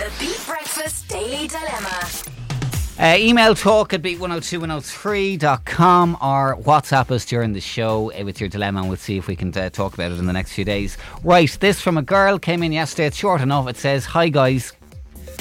The 0.00 0.10
Beat 0.18 0.40
Breakfast 0.46 1.06
Daily 1.08 1.46
Dilemma. 1.46 2.08
Uh, 2.98 3.16
email 3.18 3.54
talk 3.54 3.92
at 3.92 4.00
beat102103.com 4.00 6.16
or 6.22 6.56
WhatsApp 6.56 7.10
us 7.10 7.26
during 7.26 7.52
the 7.52 7.60
show 7.60 8.10
uh, 8.12 8.24
with 8.24 8.40
your 8.40 8.48
dilemma 8.48 8.80
and 8.80 8.88
we'll 8.88 8.96
see 8.96 9.18
if 9.18 9.26
we 9.26 9.36
can 9.36 9.54
uh, 9.54 9.68
talk 9.68 9.92
about 9.92 10.10
it 10.10 10.18
in 10.18 10.24
the 10.24 10.32
next 10.32 10.54
few 10.54 10.64
days. 10.64 10.96
Right, 11.22 11.54
this 11.60 11.82
from 11.82 11.98
a 11.98 12.02
girl 12.02 12.38
came 12.38 12.62
in 12.62 12.72
yesterday. 12.72 13.08
It's 13.08 13.18
short 13.18 13.42
enough. 13.42 13.68
It 13.68 13.76
says, 13.76 14.06
Hi 14.06 14.30
guys. 14.30 14.72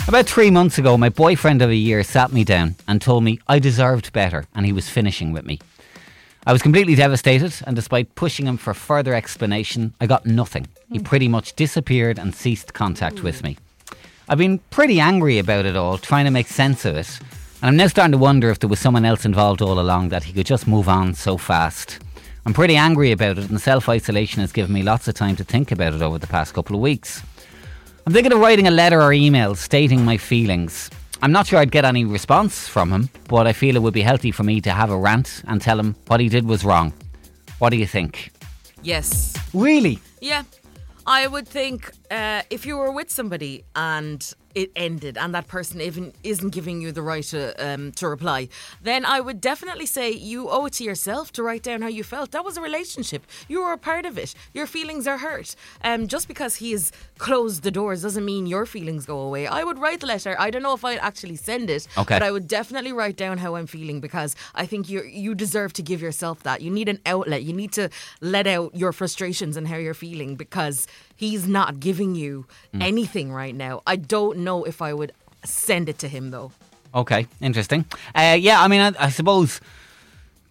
About 0.10 0.26
three 0.26 0.52
months 0.52 0.78
ago, 0.78 0.98
my 0.98 1.08
boyfriend 1.08 1.62
of 1.62 1.70
a 1.70 1.76
year 1.76 2.04
sat 2.04 2.34
me 2.34 2.44
down 2.44 2.76
and 2.86 3.02
told 3.02 3.24
me 3.24 3.40
I 3.48 3.60
deserved 3.60 4.12
better 4.12 4.46
and 4.54 4.66
he 4.66 4.74
was 4.74 4.90
finishing 4.90 5.32
with 5.32 5.46
me. 5.46 5.60
I 6.46 6.52
was 6.52 6.62
completely 6.62 6.96
devastated, 6.96 7.56
and 7.66 7.78
despite 7.78 8.14
pushing 8.16 8.46
him 8.46 8.58
for 8.58 8.74
further 8.74 9.14
explanation, 9.14 9.94
I 10.02 10.08
got 10.08 10.26
nothing. 10.26 10.68
He 10.92 11.00
pretty 11.00 11.30
much 11.30 11.56
disappeared 11.56 12.20
and 12.20 12.36
ceased 12.36 12.74
contact 12.74 13.24
with 13.24 13.42
me. 13.42 13.56
I've 14.32 14.38
been 14.38 14.60
pretty 14.70 15.00
angry 15.00 15.40
about 15.40 15.66
it 15.66 15.76
all, 15.76 15.98
trying 15.98 16.26
to 16.26 16.32
make 16.32 16.46
sense 16.46 16.86
of 16.86 16.96
it. 16.96 17.20
And 17.64 17.70
I'm 17.70 17.76
now 17.76 17.88
starting 17.88 18.12
to 18.12 18.20
wonder 18.20 18.52
if 18.52 18.60
there 18.60 18.70
was 18.70 18.80
someone 18.80 19.04
else 19.04 19.26
involved 19.26 19.60
all 19.60 19.80
along 19.80 20.10
that 20.10 20.24
he 20.24 20.34
could 20.34 20.46
just 20.46 20.68
move 20.68 20.88
on 20.88 21.16
so 21.16 21.36
fast. 21.36 21.98
I'm 22.46 22.54
pretty 22.54 22.76
angry 22.76 23.12
about 23.12 23.40
it, 23.40 23.50
and 23.50 23.60
self 23.60 23.90
isolation 23.90 24.42
has 24.42 24.52
given 24.52 24.72
me 24.72 24.84
lots 24.84 25.08
of 25.08 25.16
time 25.16 25.36
to 25.38 25.44
think 25.44 25.72
about 25.72 25.96
it 25.96 26.04
over 26.04 26.20
the 26.20 26.28
past 26.28 26.54
couple 26.54 26.76
of 26.76 26.82
weeks. 26.82 27.24
I'm 28.06 28.14
thinking 28.14 28.32
of 28.32 28.40
writing 28.40 28.68
a 28.68 28.72
letter 28.72 29.02
or 29.02 29.12
email 29.12 29.56
stating 29.56 30.06
my 30.06 30.18
feelings. 30.18 30.92
I'm 31.24 31.32
not 31.32 31.48
sure 31.48 31.58
I'd 31.58 31.72
get 31.72 31.84
any 31.84 32.06
response 32.06 32.68
from 32.68 32.92
him, 32.92 33.10
but 33.28 33.48
I 33.48 33.54
feel 33.54 33.76
it 33.76 33.82
would 33.82 33.96
be 33.96 34.04
healthy 34.04 34.30
for 34.32 34.44
me 34.44 34.62
to 34.62 34.70
have 34.72 34.92
a 34.92 34.98
rant 34.98 35.42
and 35.48 35.60
tell 35.60 35.80
him 35.80 35.96
what 36.06 36.20
he 36.20 36.30
did 36.30 36.46
was 36.46 36.64
wrong. 36.64 36.94
What 37.58 37.72
do 37.72 37.78
you 37.78 37.88
think? 37.88 38.32
Yes. 38.84 39.36
Really? 39.56 39.98
Yeah. 40.22 40.44
I 41.08 41.26
would 41.26 41.48
think 41.48 41.92
uh, 42.12 42.42
if 42.50 42.66
you 42.66 42.78
were 42.78 42.92
with 42.92 43.10
somebody 43.12 43.64
and 43.76 44.34
it 44.56 44.72
ended 44.76 45.16
and 45.16 45.34
that 45.36 45.48
person 45.48 45.80
even 45.80 46.12
isn't 46.24 46.50
giving 46.50 46.82
you 46.82 46.92
the 46.92 47.04
right 47.04 47.24
to, 47.24 47.54
um, 47.64 47.92
to 47.92 48.08
reply, 48.08 48.50
then 48.82 49.06
I 49.06 49.20
would 49.22 49.40
definitely 49.40 49.86
say 49.86 50.12
you 50.12 50.50
owe 50.50 50.66
it 50.66 50.74
to 50.74 50.84
yourself 50.84 51.32
to 51.34 51.44
write 51.44 51.62
down 51.62 51.84
how 51.84 51.88
you 51.88 52.04
felt. 52.04 52.32
That 52.32 52.44
was 52.44 52.58
a 52.58 52.62
relationship. 52.62 53.28
You 53.48 53.62
were 53.62 53.74
a 53.74 53.78
part 53.78 54.08
of 54.08 54.18
it. 54.18 54.34
Your 54.54 54.66
feelings 54.66 55.06
are 55.08 55.20
hurt. 55.20 55.56
Um, 55.84 56.08
just 56.08 56.28
because 56.28 56.56
he 56.56 56.72
has 56.72 56.92
closed 57.20 57.62
the 57.62 57.70
doors 57.70 58.02
doesn't 58.02 58.26
mean 58.26 58.48
your 58.48 58.66
feelings 58.66 59.06
go 59.06 59.20
away. 59.20 59.46
I 59.46 59.64
would 59.64 59.78
write 59.78 60.00
the 60.00 60.08
letter. 60.08 60.36
I 60.40 60.50
don't 60.50 60.64
know 60.64 60.74
if 60.74 60.84
I'd 60.84 60.98
actually 60.98 61.36
send 61.36 61.70
it, 61.70 61.88
Okay. 61.96 62.16
but 62.16 62.24
I 62.24 62.32
would 62.32 62.48
definitely 62.48 62.92
write 62.92 63.18
down 63.18 63.38
how 63.38 63.54
I'm 63.56 63.68
feeling 63.68 64.00
because 64.02 64.36
I 64.56 64.66
think 64.66 64.90
you 64.90 65.04
you 65.04 65.36
deserve 65.36 65.74
to 65.74 65.84
give 65.84 66.02
yourself 66.02 66.42
that. 66.42 66.62
You 66.62 66.72
need 66.72 66.90
an 66.90 67.00
outlet. 67.06 67.44
You 67.44 67.54
need 67.54 67.72
to 67.74 67.90
let 68.20 68.48
out 68.48 68.74
your 68.74 68.94
frustrations 68.94 69.58
and 69.58 69.68
how 69.68 69.78
you're 69.78 69.94
feeling 69.94 70.36
because 70.36 70.88
he's 71.20 71.48
not 71.48 71.80
giving 71.80 72.16
you 72.16 72.46
Mm. 72.74 72.82
anything 72.92 73.28
right 73.42 73.56
now. 73.56 73.82
I 73.94 73.96
don't 73.98 74.38
know 74.40 74.64
if 74.64 74.82
I 74.82 74.94
would 74.94 75.12
send 75.44 75.90
it 75.90 75.98
to 76.00 76.08
him 76.08 76.32
though. 76.32 76.52
Okay, 76.94 77.28
interesting. 77.42 77.86
Uh, 78.16 78.38
yeah, 78.40 78.64
I 78.64 78.68
mean, 78.68 78.82
I, 78.82 78.92
I 79.08 79.10
suppose 79.10 79.60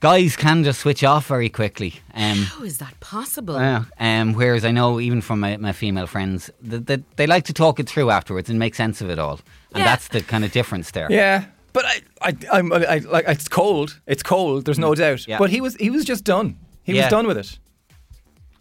guys 0.01 0.37
can 0.37 0.63
just 0.65 0.81
switch 0.81 1.03
off 1.03 1.27
very 1.27 1.49
quickly. 1.49 1.95
Um, 2.15 2.39
How 2.45 2.63
is 2.65 2.79
that 2.79 2.95
possible? 3.01 3.55
yeah, 3.55 3.85
um, 3.99 4.35
whereas 4.35 4.65
I 4.65 4.71
know 4.71 5.01
even 5.01 5.21
from 5.21 5.41
my, 5.41 5.57
my 5.57 5.73
female 5.73 6.07
friends 6.07 6.51
that, 6.63 6.87
that 6.87 7.01
they 7.17 7.27
like 7.27 7.45
to 7.47 7.53
talk 7.53 7.81
it 7.81 7.89
through 7.89 8.11
afterwards 8.11 8.49
and 8.51 8.59
make 8.59 8.75
sense 8.77 9.01
of 9.01 9.11
it 9.11 9.19
all, 9.19 9.41
and 9.73 9.79
Yeah. 9.81 9.85
that's 9.87 10.09
the 10.09 10.21
kind 10.21 10.45
of 10.45 10.53
difference 10.53 10.91
there. 10.93 11.09
Yeah, 11.11 11.45
but 11.73 11.85
I, 11.87 12.01
I, 12.23 12.37
I'm, 12.53 12.73
I, 12.73 12.99
like 12.99 13.27
it's 13.29 13.49
cold. 13.49 13.99
It's 14.07 14.23
cold. 14.23 14.65
There's 14.65 14.79
no 14.79 14.95
doubt. 14.95 15.27
Yeah. 15.27 15.39
But 15.39 15.51
he 15.51 15.61
was, 15.61 15.75
he 15.77 15.91
was 15.91 16.05
just 16.05 16.25
done. 16.25 16.57
He 16.85 16.93
Yeah. 16.95 17.03
was 17.05 17.11
done 17.11 17.27
with 17.27 17.39
it. 17.39 17.59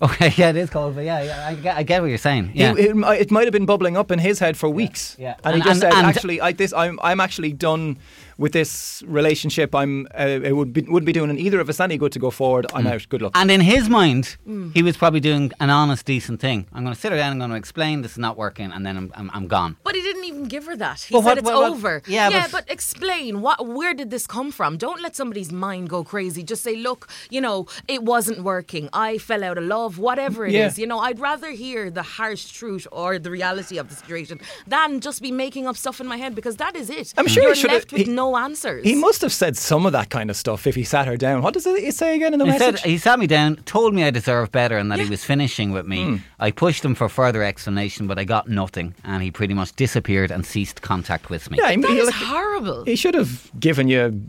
Okay, 0.01 0.31
yeah, 0.37 0.49
it 0.49 0.55
is 0.57 0.69
cold, 0.69 0.95
but 0.95 1.05
yeah, 1.05 1.23
yeah 1.23 1.47
I, 1.47 1.55
get, 1.55 1.75
I 1.77 1.83
get 1.83 2.01
what 2.01 2.07
you're 2.09 2.17
saying. 2.19 2.51
Yeah. 2.53 2.75
it, 2.77 2.95
mi- 2.95 3.07
it 3.17 3.31
might 3.31 3.45
have 3.45 3.51
been 3.53 3.65
bubbling 3.65 3.97
up 3.97 4.11
in 4.11 4.19
his 4.19 4.37
head 4.39 4.55
for 4.55 4.69
weeks. 4.69 5.15
yeah. 5.17 5.35
And, 5.43 5.55
And- 5.55 5.55
he 5.55 5.61
just 5.61 5.83
and- 5.83 5.91
said, 5.93 5.93
and- 5.97 6.05
"Actually, 6.07 6.39
I, 6.41 6.51
this, 6.51 6.71
I'm, 6.73 6.99
I'm 7.01 7.19
actually 7.19 7.51
done 7.53 7.97
with 8.37 8.51
this 8.53 9.03
relationship. 9.07 9.73
I'm, 9.73 10.07
uh, 10.17 10.23
it 10.49 10.55
would 10.55 10.71
be, 10.73 10.81
wouldn't 10.81 11.05
be 11.05 11.13
doing 11.13 11.37
either 11.37 11.59
of 11.59 11.69
us 11.69 11.79
any 11.79 11.97
good 11.97 12.11
to 12.13 12.19
go 12.19 12.29
forward. 12.31 12.65
I'm 12.73 12.87
out. 12.87 13.05
Good 13.09 13.21
luck." 13.21 13.31
And 13.35 13.49
in 13.51 13.61
his 13.61 13.89
mind, 13.89 14.37
Mm. 14.47 14.73
he 14.73 14.83
was 14.83 14.95
probably 14.97 15.19
doing 15.19 15.51
an 15.59 15.69
honest, 15.69 16.05
decent 16.05 16.39
thing. 16.39 16.67
I'm 16.73 16.83
going 16.83 16.93
to 16.95 16.99
sit 16.99 17.11
her 17.11 17.17
down. 17.17 17.31
I'm 17.33 17.39
going 17.39 17.51
to 17.51 17.55
explain 17.57 18.01
this 18.01 18.11
is 18.13 18.17
not 18.17 18.37
working, 18.37 18.71
and 18.71 18.85
then 18.85 18.95
I'm, 18.97 19.11
I'm, 19.15 19.29
I'm 19.33 19.47
gone. 19.47 19.77
But 19.83 19.95
he 19.95 20.01
didn't 20.01 20.25
even 20.25 20.45
give 20.45 20.65
her 20.65 20.75
that. 20.77 21.01
He 21.01 21.13
Well, 21.13 21.21
said 21.23 21.29
what- 21.29 21.37
it's 21.39 21.45
what- 21.45 21.55
what- 21.55 21.71
over. 21.71 22.01
yeah, 22.07 22.29
yeah 22.29 22.43
but- 22.43 22.51
but, 22.67 22.71
explain 22.71 23.41
what. 23.41 23.65
Where 23.67 23.93
did 23.93 24.09
this 24.11 24.25
come 24.27 24.51
from? 24.51 24.77
Don't 24.77 25.01
let 25.01 25.15
somebody's 25.15 25.51
mind 25.51 25.89
go 25.89 26.03
crazy. 26.03 26.43
Just 26.43 26.63
say, 26.63 26.75
look, 26.75 27.07
you 27.29 27.41
know, 27.41 27.67
it 27.87 28.03
wasn't 28.03 28.39
working. 28.43 28.89
I 28.93 29.17
fell 29.17 29.43
out 29.43 29.57
of 29.57 29.63
love. 29.65 29.97
Whatever 29.97 30.45
it 30.45 30.53
is, 30.55 30.77
Yeah. 30.77 30.81
you 30.81 30.87
know, 30.87 30.99
I'd 30.99 31.19
rather 31.19 31.51
hear 31.51 31.89
the 31.89 32.03
harsh 32.03 32.45
truth 32.51 32.85
or 32.91 33.19
the 33.19 33.31
reality 33.31 33.77
of 33.77 33.89
the 33.89 33.95
situation 33.95 34.39
than 34.67 34.99
just 34.99 35.21
be 35.21 35.31
making 35.31 35.67
up 35.67 35.77
stuff 35.77 35.99
in 36.01 36.07
my 36.07 36.17
head 36.17 36.33
because 36.35 36.57
that 36.57 36.75
is 36.75 36.89
it. 36.89 37.13
I'm 37.17 37.27
sure 37.27 37.43
you're 37.53 37.67
left 37.71 37.91
with 37.91 38.07
he- 38.07 38.11
no 38.31 38.37
answers. 38.37 38.83
he 38.83 38.95
must 38.95 39.21
have 39.21 39.31
said 39.33 39.55
some 39.57 39.85
of 39.85 39.91
that 39.93 40.09
kind 40.09 40.29
of 40.29 40.35
stuff 40.35 40.67
if 40.67 40.75
he 40.75 40.83
sat 40.83 41.07
her 41.07 41.17
down. 41.17 41.41
What 41.41 41.53
does 41.53 41.65
it 41.65 41.93
say 41.95 42.15
again 42.15 42.33
in 42.33 42.39
the 42.39 42.45
He 42.45 42.51
message? 42.51 42.81
said 42.81 42.89
he 42.89 42.97
sat 42.97 43.19
me 43.19 43.27
down, 43.27 43.57
told 43.65 43.93
me 43.93 44.03
I 44.03 44.11
deserved 44.11 44.51
better, 44.51 44.77
and 44.77 44.91
that 44.91 44.99
he 44.99 45.09
was 45.09 45.23
finishing 45.23 45.71
with 45.71 45.85
me. 45.87 46.03
Hmm. 46.05 46.15
I 46.39 46.51
pushed 46.51 46.83
him 46.83 46.95
for 46.95 47.09
further 47.09 47.43
explanation, 47.43 48.07
but 48.07 48.17
I 48.19 48.23
got 48.25 48.47
nothing, 48.49 48.93
and 49.03 49.23
he 49.23 49.31
pretty 49.31 49.53
much 49.53 49.75
disappeared 49.75 50.31
and 50.31 50.45
ceased 50.45 50.81
contact 50.81 51.29
with 51.29 51.49
me. 51.49 51.57
yeah, 51.59 51.71
he, 51.71 51.77
that 51.77 51.89
he- 51.91 51.97
is 51.99 52.05
like, 52.07 52.15
horrible. 52.15 52.83
he 52.85 52.95
should 52.95 53.15
have 53.15 53.49
given 53.59 53.87
you 53.87 54.21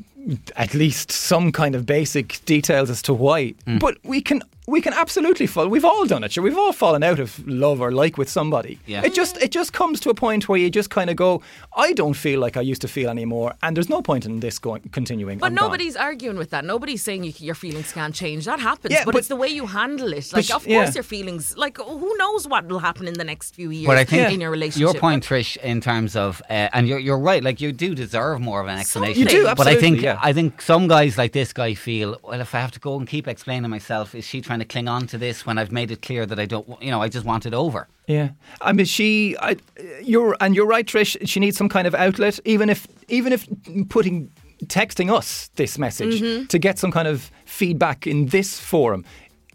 at 0.57 0.75
least 0.75 1.11
some 1.11 1.53
kind 1.53 1.75
of 1.75 1.87
basic 1.87 2.45
details 2.45 2.91
as 2.91 3.01
to 3.03 3.15
why. 3.15 3.55
Mm. 3.67 3.81
But 3.81 3.97
we 4.05 4.21
can 4.21 4.43
we 4.69 4.81
can 4.83 4.93
absolutely 4.93 5.47
fall. 5.47 5.67
We've 5.69 5.85
all 5.85 6.05
done 6.05 6.23
it. 6.25 6.33
Sure, 6.33 6.45
we've 6.45 6.59
all 6.59 6.73
fallen 6.73 7.03
out 7.03 7.19
of 7.19 7.47
love 7.49 7.81
or 7.81 7.91
like 7.91 8.19
with 8.19 8.29
somebody. 8.29 8.79
Yeah. 8.87 9.03
It 9.03 9.15
just 9.15 9.39
it 9.39 9.51
just 9.51 9.73
comes 9.73 9.99
to 10.01 10.11
a 10.11 10.15
point 10.15 10.49
where 10.49 10.59
you 10.59 10.71
just 10.71 10.91
kind 10.91 11.09
of 11.09 11.17
go, 11.17 11.43
I 11.77 11.93
don't 11.95 12.15
feel 12.15 12.39
like 12.39 12.57
I 12.57 12.61
used 12.61 12.83
to 12.83 12.89
feel 12.89 13.09
anymore, 13.09 13.55
and 13.63 13.77
there's 13.77 13.89
no 13.89 14.03
point 14.03 14.27
in 14.27 14.41
this 14.41 14.59
going 14.59 14.83
continuing. 14.93 15.39
But 15.39 15.47
I'm 15.47 15.55
gone." 15.55 15.65
nobody's 15.67 15.97
arguing 15.97 16.37
with 16.37 16.51
that. 16.51 16.65
Nobody's 16.65 17.03
saying 17.03 17.25
you, 17.25 17.33
your 17.39 17.55
feelings 17.55 17.93
can't 17.93 18.15
change. 18.15 18.45
That 18.45 18.61
happens. 18.61 18.93
Yeah, 18.93 19.05
but, 19.05 19.13
but- 19.13 19.19
it's 19.21 19.29
the 19.29 19.37
way 19.37 19.49
you 19.49 19.67
handle 19.67 20.13
it. 20.13 20.33
Like, 20.33 20.45
sh- 20.45 20.51
of 20.51 20.65
course, 20.65 20.89
yeah. 20.89 20.93
your 20.93 21.03
feelings. 21.03 21.57
Like, 21.57 21.79
who 21.79 22.17
knows 22.19 22.47
what 22.47 22.67
will 22.67 22.79
happen 22.79 23.09
in 23.09 23.15
the 23.15 23.25
next 23.25 23.55
few 23.55 23.71
years 23.71 23.87
But 23.87 23.97
I 23.97 24.05
think 24.05 24.33
in 24.33 24.41
your 24.41 24.51
relationship? 24.51 24.93
your 24.93 25.01
point, 25.01 25.25
Trish, 25.25 25.57
in 25.59 25.81
terms 25.81 26.15
of, 26.15 26.43
uh, 26.51 26.69
and 26.75 26.87
you're, 26.87 26.99
you're 26.99 27.19
right. 27.19 27.43
Like 27.43 27.61
you 27.61 27.73
do 27.73 27.95
deserve 27.95 28.41
more 28.41 28.61
of 28.61 28.67
an 28.67 28.79
explanation. 28.79 29.23
You 29.23 29.29
do, 29.29 29.55
But 29.57 29.67
I 29.67 29.77
think 29.77 30.03
yeah. 30.03 30.19
I 30.23 30.33
think 30.33 30.61
some 30.61 30.89
guys 30.89 31.17
like 31.17 31.33
this 31.33 31.53
guy 31.53 31.75
feel, 31.75 32.19
well, 32.23 32.41
if 32.41 32.55
I 32.55 32.61
have 32.61 32.73
to 32.73 32.81
go 32.81 32.99
and 32.99 33.09
keep 33.09 33.27
explaining 33.27 33.71
myself, 33.71 34.15
is 34.15 34.25
she 34.25 34.41
trying 34.41 34.58
to 34.61 34.65
cling 34.65 34.89
on 34.89 35.07
to 35.09 35.19
this 35.19 35.45
when 35.47 35.59
I've 35.59 35.73
made 35.73 35.91
it 35.91 36.03
clear 36.03 36.27
that 36.27 36.39
I 36.39 36.47
don't, 36.47 36.67
you 36.83 36.91
know, 36.91 37.03
I 37.03 37.09
just 37.09 37.25
want 37.27 37.47
it 37.47 37.55
over. 37.55 37.89
Yeah, 38.07 38.31
I 38.61 38.73
mean, 38.73 38.87
she, 38.87 39.37
I, 39.41 39.57
you're, 40.03 40.37
and 40.41 40.55
you're 40.55 40.67
right, 40.67 40.87
Trish. 40.87 41.17
She 41.29 41.41
needs 41.41 41.57
some 41.57 41.69
kind 41.69 41.87
of 41.87 41.95
outlet, 41.95 42.41
even 42.45 42.71
if, 42.71 42.87
even 43.09 43.33
if 43.33 43.47
putting, 43.89 44.31
texting 44.65 45.13
us 45.13 45.51
this 45.57 45.79
message 45.79 46.21
Mm-hmm. 46.21 46.47
to 46.47 46.59
get 46.59 46.79
some 46.79 46.91
kind 46.91 47.07
of 47.09 47.31
feedback 47.45 48.07
in 48.07 48.27
this 48.27 48.59
forum 48.59 49.05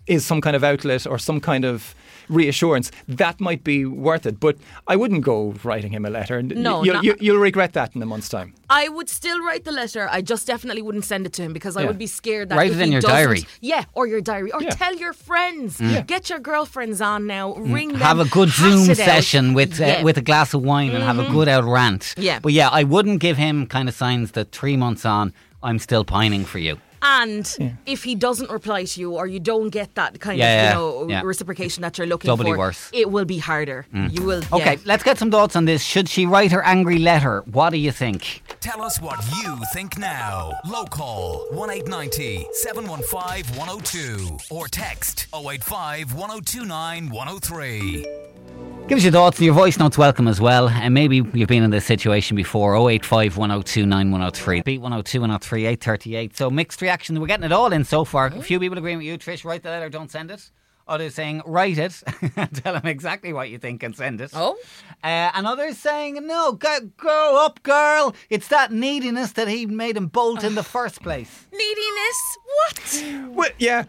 is 0.07 0.25
some 0.25 0.41
kind 0.41 0.55
of 0.55 0.63
outlet 0.63 1.07
or 1.07 1.17
some 1.17 1.39
kind 1.39 1.65
of 1.65 1.95
reassurance. 2.29 2.91
That 3.07 3.39
might 3.39 3.63
be 3.63 3.85
worth 3.85 4.25
it, 4.25 4.39
but 4.39 4.57
I 4.87 4.95
wouldn't 4.95 5.23
go 5.23 5.53
writing 5.63 5.91
him 5.91 6.05
a 6.05 6.09
letter. 6.09 6.41
No, 6.41 6.83
you, 6.83 6.93
not- 6.93 7.03
you, 7.03 7.15
you'll 7.19 7.37
regret 7.37 7.73
that 7.73 7.95
in 7.95 8.01
a 8.01 8.05
month's 8.05 8.29
time. 8.29 8.53
I 8.69 8.89
would 8.89 9.09
still 9.09 9.39
write 9.45 9.65
the 9.65 9.71
letter. 9.71 10.07
I 10.09 10.21
just 10.21 10.47
definitely 10.47 10.81
wouldn't 10.81 11.05
send 11.05 11.25
it 11.25 11.33
to 11.33 11.43
him 11.43 11.53
because 11.53 11.77
I 11.77 11.85
would 11.85 11.97
be 11.99 12.07
scared 12.07 12.49
that 12.49 12.57
Write 12.57 12.71
if 12.71 12.77
it 12.77 12.81
in 12.81 12.87
he 12.87 12.91
your 12.93 13.01
diary. 13.01 13.43
Yeah, 13.61 13.85
or 13.93 14.07
your 14.07 14.21
diary, 14.21 14.51
or 14.51 14.61
Yeah. 14.63 14.71
tell 14.71 14.95
your 14.95 15.13
friends. 15.13 15.79
Get 16.07 16.29
your 16.29 16.39
girlfriends 16.39 16.99
on 17.01 17.27
now. 17.27 17.53
Ring 17.55 17.89
them. 17.89 17.97
Mm. 17.97 18.01
have 18.01 18.19
a 18.19 18.25
good 18.25 18.49
Zoom 18.49 18.89
it 18.89 18.99
out. 18.99 19.05
session 19.05 19.53
with 19.53 19.79
uh, 19.79 19.85
Yeah. 19.85 19.95
Mm-hmm. 19.95 20.05
with 20.05 20.17
a 20.17 20.21
glass 20.21 20.53
of 20.53 20.63
wine 20.63 20.91
and 20.91 21.03
have 21.03 21.19
a 21.19 21.29
good 21.29 21.47
out 21.47 21.63
rant. 21.65 22.15
Yeah. 22.17 22.39
but 22.39 22.53
yeah, 22.53 22.69
I 22.69 22.83
wouldn't 22.83 23.19
give 23.19 23.37
him 23.37 23.67
kind 23.67 23.87
of 23.89 23.95
signs 23.95 24.31
that 24.31 24.51
three 24.51 24.75
months 24.77 25.05
on, 25.05 25.33
I'm 25.61 25.77
still 25.79 26.03
pining 26.03 26.43
for 26.45 26.57
you. 26.59 26.77
And 27.03 27.77
if 27.85 28.03
he 28.03 28.15
doesn't 28.15 28.49
reply 28.49 28.85
to 28.85 28.99
you 28.99 29.11
or 29.15 29.27
you 29.27 29.39
don't 29.39 29.69
get 29.69 29.93
that 29.95 30.19
kind 30.21 30.39
Yeah, 30.39 30.47
of 30.47 30.67
you 30.69 30.73
know 30.73 31.09
yeah. 31.09 31.21
reciprocation 31.23 31.81
that 31.81 31.97
you're 31.97 32.07
looking 32.07 32.29
Doubly 32.29 32.51
for, 32.51 32.57
worse. 32.57 32.89
Mm. 32.91 32.99
it 33.01 33.11
will 33.11 33.25
be 33.25 33.37
harder. 33.39 33.85
You 33.93 34.23
will. 34.23 34.41
Okay, 34.53 34.77
let's 34.85 35.03
get 35.03 35.17
some 35.17 35.29
thoughts 35.29 35.55
on 35.55 35.65
this. 35.65 35.83
Should 35.83 36.07
she 36.07 36.25
write 36.25 36.51
her 36.53 36.63
angry 36.63 36.99
letter? 36.99 37.41
What 37.51 37.71
do 37.71 37.77
you 37.77 37.91
think? 37.91 38.41
Tell 38.61 38.81
us 38.81 39.01
what 39.01 39.19
you 39.43 39.57
think 39.73 39.97
now. 39.97 40.53
Local 40.65 41.45
1890 41.51 42.47
715 42.53 43.57
102 43.57 44.37
or 44.49 44.67
text 44.69 45.27
085 45.33 46.13
1029 46.13 47.09
103. 47.09 48.32
Give 48.93 48.99
us 48.99 49.03
your 49.05 49.11
thoughts 49.11 49.39
and 49.39 49.45
your 49.47 49.55
voice 49.55 49.79
notes 49.79 49.97
welcome 49.97 50.27
as 50.27 50.39
well. 50.39 50.69
And 50.69 50.93
maybe 50.93 51.15
you've 51.15 51.47
been 51.47 51.63
in 51.63 51.71
this 51.71 51.83
situation 51.83 52.35
before. 52.35 52.75
085 52.75 53.37
102 53.37 53.87
9103. 53.87 54.61
Beat 54.61 54.81
102 54.81 55.19
103 55.19 55.65
838. 55.65 56.37
So 56.37 56.51
mixed 56.51 56.79
reaction. 56.79 57.19
We're 57.19 57.25
getting 57.25 57.45
it 57.45 57.51
all 57.51 57.73
in 57.73 57.85
so 57.85 58.05
far. 58.05 58.27
A 58.27 58.39
few 58.43 58.59
people 58.59 58.77
agreeing 58.77 58.99
with 58.99 59.07
you. 59.07 59.17
Trish, 59.17 59.43
write 59.43 59.63
the 59.63 59.69
letter, 59.69 59.89
don't 59.89 60.11
send 60.11 60.29
it. 60.29 60.51
Others 60.87 61.15
saying, 61.15 61.41
write 61.47 61.79
it. 61.79 62.03
And 62.35 62.53
tell 62.63 62.73
them 62.73 62.85
exactly 62.85 63.33
what 63.33 63.49
you 63.49 63.57
think 63.57 63.81
and 63.81 63.95
send 63.95 64.21
it. 64.21 64.29
Oh. 64.35 64.59
Uh, 65.03 65.31
and 65.33 65.47
others 65.47 65.79
saying, 65.79 66.27
no, 66.27 66.51
go, 66.51 66.77
grow 66.95 67.37
up, 67.43 67.63
girl. 67.63 68.13
It's 68.29 68.49
that 68.49 68.71
neediness 68.71 69.31
that 69.31 69.47
he 69.47 69.65
made 69.65 69.97
him 69.97 70.05
bolt 70.05 70.43
in 70.43 70.53
the 70.53 70.61
first 70.61 71.01
place. 71.01 71.47
Neediness? 71.51 72.37
What? 72.45 73.35
Well, 73.35 73.49
yeah. 73.57 73.85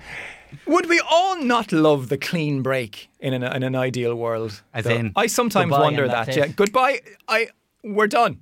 Would 0.66 0.88
we 0.88 1.00
all 1.10 1.40
not 1.42 1.72
love 1.72 2.08
the 2.08 2.18
clean 2.18 2.62
break 2.62 3.08
in 3.20 3.32
an, 3.34 3.42
in 3.42 3.62
an 3.62 3.74
ideal 3.76 4.14
world? 4.14 4.62
As 4.72 4.84
though? 4.84 4.90
in, 4.90 5.12
I 5.16 5.26
sometimes 5.26 5.70
goodbye 5.70 5.80
wonder 5.84 6.02
and 6.04 6.12
that. 6.12 6.26
that's 6.26 6.36
Yeah, 6.36 6.44
it. 6.44 6.56
goodbye. 6.56 7.00
I 7.28 7.48
we're 7.82 8.06
done. 8.06 8.40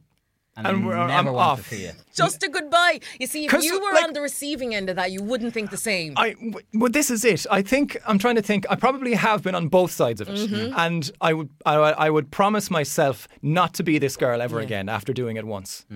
and, 0.56 0.66
and 0.66 0.82
they 0.82 0.86
we're- 0.86 0.98
never 1.06 1.12
I'm 1.30 1.34
want 1.34 1.38
off. 1.60 1.68
to 1.68 1.74
see 1.74 1.82
you. 1.84 1.92
Just 2.14 2.42
a 2.42 2.48
goodbye. 2.48 3.00
You 3.18 3.26
see, 3.26 3.46
if 3.46 3.50
'Cause, 3.50 3.64
you 3.64 3.80
were 3.80 3.92
like- 3.94 4.04
on 4.04 4.12
the 4.12 4.20
receiving 4.20 4.74
end 4.74 4.90
of 4.90 4.96
that, 4.96 5.10
you 5.10 5.22
wouldn't 5.22 5.54
think 5.54 5.70
the 5.70 5.78
same. 5.78 6.12
I, 6.16 6.32
w- 6.34 6.52
well, 6.74 6.90
this 6.92 7.10
is 7.10 7.24
it. 7.24 7.46
I 7.50 7.62
think 7.62 7.96
I'm 8.06 8.18
trying 8.18 8.34
to 8.36 8.42
think. 8.42 8.66
I 8.68 8.74
probably 8.76 9.14
have 9.14 9.42
been 9.42 9.54
on 9.54 9.68
both 9.68 9.90
sides 9.92 10.20
of 10.20 10.28
it, 10.28 10.36
Mm-hmm. 10.36 10.74
and 10.78 11.10
I 11.22 11.32
would, 11.32 11.48
I, 11.64 11.74
I 12.06 12.10
would 12.10 12.30
promise 12.30 12.70
myself 12.70 13.26
not 13.40 13.72
to 13.74 13.82
be 13.82 13.98
this 13.98 14.16
girl 14.18 14.42
ever 14.42 14.60
again 14.60 14.90
after 14.90 15.12
doing 15.14 15.38
it 15.38 15.46
once. 15.46 15.86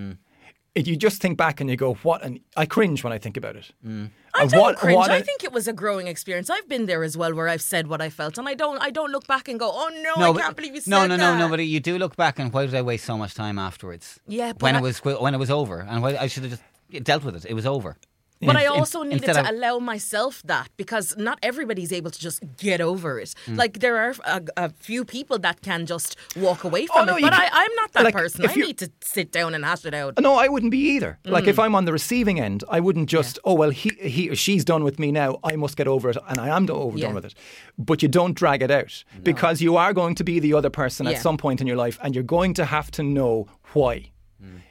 It, 0.76 0.86
you 0.86 0.94
just 0.94 1.22
think 1.22 1.38
back 1.38 1.60
and 1.60 1.70
you 1.70 1.76
go, 1.76 1.94
"What?" 2.02 2.22
And 2.22 2.38
I 2.56 2.66
cringe 2.66 3.02
when 3.02 3.12
I 3.12 3.18
think 3.18 3.36
about 3.38 3.56
it. 3.56 3.72
Mm. 3.84 4.10
I 4.34 4.42
And 4.42 4.50
don't 4.50 4.60
what- 4.60 4.76
cringe. 4.76 4.96
what 4.96 5.10
I 5.10 5.16
a- 5.16 5.22
think 5.24 5.42
it 5.42 5.50
was 5.52 5.66
a 5.66 5.72
growing 5.72 6.06
experience. 6.06 6.50
I've 6.50 6.68
been 6.68 6.84
there 6.84 7.02
as 7.02 7.16
well, 7.16 7.32
where 7.34 7.48
I've 7.48 7.62
said 7.62 7.86
what 7.86 8.02
I 8.02 8.10
felt, 8.10 8.36
and 8.38 8.46
I 8.46 8.54
don't. 8.54 8.78
I 8.88 8.90
don't 8.90 9.10
look 9.10 9.26
back 9.26 9.48
and 9.48 9.58
go, 9.58 9.70
"Oh 9.72 9.88
no, 10.06 10.14
I 10.22 10.32
but- 10.32 10.42
can't 10.42 10.56
believe 10.56 10.74
you 10.74 10.82
said 10.82 10.92
that. 10.92 11.06
no, 11.08 11.16
no, 11.16 11.16
that." 11.16 11.38
no, 11.38 11.46
no. 11.46 11.48
But 11.48 11.60
you 11.66 11.80
do 11.80 11.96
look 11.98 12.14
back 12.16 12.38
and 12.38 12.52
why 12.52 12.66
did 12.66 12.74
I 12.74 12.82
waste 12.82 13.06
so 13.06 13.16
much 13.16 13.32
time 13.34 13.58
afterwards? 13.58 14.20
Yeah, 14.28 14.52
but 14.52 14.62
when 14.62 14.74
I- 14.76 14.80
it 14.80 14.82
was 14.82 14.98
when 15.02 15.32
it 15.34 15.38
was 15.38 15.50
over, 15.50 15.80
and 15.88 16.02
why 16.02 16.16
I 16.24 16.26
should 16.26 16.42
have 16.44 16.52
just 16.52 17.04
dealt 17.04 17.24
with 17.24 17.36
it. 17.36 17.46
It 17.48 17.54
was 17.54 17.64
over. 17.66 17.96
But 18.40 18.56
I 18.56 18.66
also 18.66 19.02
needed 19.02 19.24
to 19.32 19.40
of- 19.40 19.48
allow 19.48 19.78
myself 19.78 20.42
that 20.44 20.68
because 20.76 21.16
not 21.16 21.38
everybody's 21.42 21.92
able 21.92 22.10
to 22.10 22.20
just 22.20 22.42
get 22.58 22.80
over 22.80 23.18
it. 23.18 23.34
Mm. 23.46 23.56
Like 23.56 23.80
there 23.80 23.96
are 23.96 24.14
a, 24.24 24.42
a 24.56 24.68
few 24.68 25.04
people 25.04 25.38
that 25.38 25.62
can 25.62 25.86
just 25.86 26.16
walk 26.36 26.62
away 26.64 26.86
from 26.86 27.02
Oh, 27.02 27.04
no, 27.04 27.16
it, 27.16 27.22
but 27.22 27.32
can- 27.32 27.42
I, 27.42 27.48
I'm 27.52 27.74
not 27.76 27.92
that 27.92 28.04
like, 28.04 28.14
person. 28.14 28.46
I 28.46 28.52
you- 28.52 28.66
need 28.66 28.78
to 28.78 28.90
sit 29.00 29.32
down 29.32 29.54
and 29.54 29.64
hash 29.64 29.84
it 29.86 29.94
out. 29.94 30.20
No, 30.20 30.34
I 30.34 30.48
wouldn't 30.48 30.70
be 30.70 30.78
either. 30.96 31.18
Like 31.24 31.44
Mm. 31.44 31.48
if 31.48 31.58
I'm 31.58 31.74
on 31.74 31.84
the 31.86 31.92
receiving 31.92 32.38
end, 32.38 32.62
I 32.68 32.78
wouldn't 32.80 33.08
just, 33.08 33.38
oh 33.44 33.54
well, 33.54 33.70
he, 33.70 33.88
he 34.00 34.28
or 34.30 34.36
she's 34.36 34.64
done 34.64 34.84
with 34.84 34.98
me 34.98 35.12
now. 35.12 35.38
I 35.42 35.56
must 35.56 35.76
get 35.76 35.88
over 35.88 36.10
it, 36.10 36.16
and 36.28 36.38
I 36.38 36.48
am 36.56 36.66
do- 36.66 36.74
over 36.74 36.98
Yeah. 36.98 37.06
done 37.06 37.14
with 37.14 37.24
it. 37.24 37.34
But 37.78 38.02
you 38.02 38.08
don't 38.08 38.34
drag 38.34 38.62
it 38.62 38.70
out 38.70 39.02
because 39.22 39.62
you 39.62 39.76
are 39.76 39.92
going 39.94 40.14
to 40.16 40.24
be 40.24 40.40
the 40.40 40.52
other 40.54 40.70
person 40.70 41.06
Yeah. 41.06 41.12
at 41.12 41.22
some 41.22 41.36
point 41.38 41.60
in 41.62 41.66
your 41.66 41.76
life, 41.76 41.98
and 42.02 42.14
you're 42.14 42.22
going 42.38 42.52
to 42.54 42.64
have 42.66 42.90
to 42.92 43.02
know 43.02 43.46
why 43.72 44.10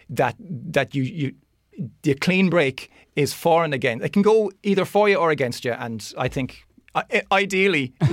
that 0.10 0.36
that 0.40 0.94
you 0.94 1.02
you 1.04 1.34
the 2.04 2.14
clean 2.16 2.50
break 2.50 2.92
is 3.16 3.34
for 3.34 3.64
and 3.64 3.74
against. 3.74 4.06
It 4.06 4.14
can 4.14 4.22
go 4.22 4.52
either 4.64 4.86
for 4.86 5.10
you 5.10 5.18
or 5.18 5.32
against 5.32 5.66
you, 5.66 5.72
and 5.72 6.14
I 6.18 6.28
think 6.28 6.66
ideally. 7.32 7.94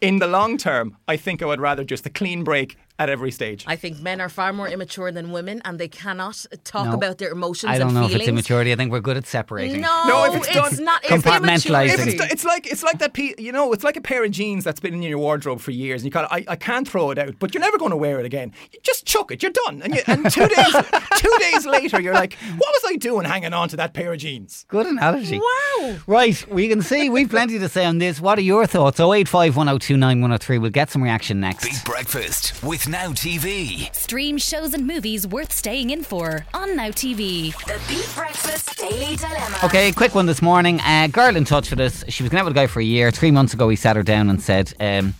In 0.00 0.18
the 0.18 0.26
long 0.26 0.56
term, 0.56 0.96
I 1.06 1.18
think 1.18 1.42
I 1.42 1.44
would 1.44 1.60
rather 1.60 1.84
just 1.84 2.06
a 2.06 2.10
clean 2.10 2.42
break 2.42 2.78
at 3.00 3.08
every 3.10 3.32
stage. 3.32 3.64
I 3.66 3.74
think 3.74 3.98
men 3.98 4.20
are 4.20 4.28
far 4.28 4.52
more 4.52 4.68
immature 4.68 5.10
than 5.10 5.32
women, 5.32 5.60
and 5.64 5.78
they 5.80 5.88
cannot 5.88 6.46
talk 6.62 6.86
No. 6.86 6.92
about 6.94 7.18
their 7.18 7.30
emotions 7.30 7.72
I 7.72 7.78
don't 7.78 7.94
know 7.94 8.02
feelings. 8.02 8.14
if 8.14 8.20
it's 8.20 8.28
immaturity. 8.28 8.72
I 8.72 8.76
think 8.76 8.92
we're 8.92 9.00
good 9.00 9.16
at 9.16 9.26
separating. 9.26 9.80
No, 9.80 10.04
No, 10.06 10.24
if 10.26 10.36
it's 10.36 10.46
it's, 10.48 10.76
done- 10.76 10.84
not. 10.84 11.02
Compartmentalising. 11.02 11.94
If 11.94 12.06
it's, 12.06 12.32
it's 12.32 12.44
like 12.44 12.66
it's 12.70 12.82
like 12.82 12.98
that. 12.98 13.12
Pe- 13.14 13.34
you 13.38 13.50
know, 13.52 13.72
it's 13.72 13.82
like 13.82 13.96
a 13.96 14.00
pair 14.00 14.22
of 14.24 14.30
jeans 14.30 14.62
that's 14.64 14.80
been 14.80 14.94
in 14.94 15.02
your 15.02 15.18
wardrobe 15.18 15.60
for 15.60 15.70
years, 15.70 16.02
and 16.02 16.06
you 16.06 16.10
kind 16.12 16.26
of 16.26 16.32
I, 16.32 16.44
I 16.52 16.56
can't 16.56 16.86
throw 16.86 17.10
it 17.10 17.18
out, 17.18 17.34
but 17.38 17.54
you're 17.54 17.60
never 17.62 17.78
going 17.78 17.90
to 17.90 17.96
wear 17.96 18.20
it 18.20 18.26
again. 18.26 18.52
You 18.72 18.78
just 18.82 19.06
chuck 19.06 19.32
it. 19.32 19.42
You're 19.42 19.52
done. 19.66 19.80
And, 19.82 19.94
you, 19.94 20.02
and 20.06 20.30
two 20.30 20.46
days 20.56 20.74
two 21.16 21.36
days 21.40 21.66
later, 21.66 22.00
you're 22.00 22.14
like, 22.14 22.34
what 22.34 22.72
was 22.72 22.82
I 22.86 22.96
doing 22.96 23.24
hanging 23.26 23.54
on 23.54 23.68
to 23.70 23.76
that 23.76 23.94
pair 23.94 24.12
of 24.12 24.18
jeans? 24.18 24.66
Good 24.68 24.86
analogy. 24.86 25.38
Wow. 25.40 25.96
Right, 26.06 26.46
we 26.48 26.68
can 26.68 26.82
see 26.82 27.08
we've 27.08 27.30
plenty 27.30 27.58
to 27.58 27.68
say 27.68 27.86
on 27.86 27.98
this. 27.98 28.20
What 28.20 28.38
are 28.38 28.42
your 28.42 28.66
thoughts? 28.66 29.00
085 29.00 29.56
102 29.56 29.96
9103. 29.96 30.58
We'll 30.58 30.70
get 30.70 30.90
some 30.90 31.02
reaction 31.02 31.40
next. 31.40 31.64
Beat 31.64 31.82
Breakfast 31.84 32.62
with 32.62 32.88
Now 32.90 33.12
TV. 33.12 33.94
Stream 33.94 34.36
shows 34.36 34.74
and 34.74 34.84
movies 34.84 35.24
worth 35.24 35.52
staying 35.52 35.90
in 35.90 36.02
for 36.02 36.44
on 36.52 36.74
Now 36.74 36.88
TV. 36.88 37.54
The 37.66 37.80
Beat 37.88 38.10
Breakfast 38.16 38.76
Daily 38.76 39.14
Dilemma. 39.14 39.58
Okay, 39.62 39.92
quick 39.92 40.16
one 40.16 40.26
this 40.26 40.42
morning. 40.42 40.80
Uh, 40.80 41.06
girl 41.06 41.36
in 41.36 41.44
touch 41.44 41.70
with 41.70 41.78
us. 41.78 42.02
She 42.08 42.24
was 42.24 42.30
going 42.30 42.40
out 42.40 42.46
with 42.46 42.50
a 42.50 42.54
guy 42.56 42.66
for 42.66 42.80
a 42.80 42.84
year. 42.84 43.12
Three 43.12 43.30
months 43.30 43.54
ago, 43.54 43.68
he 43.68 43.76
sat 43.76 43.94
her 43.94 44.02
down 44.02 44.28
and 44.28 44.42
said, 44.42 44.74
um, 44.80 45.14